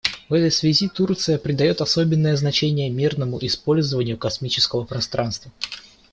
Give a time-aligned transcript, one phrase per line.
[0.29, 5.51] В этой связи Турция придает особенное значение мирному использованию космического пространства.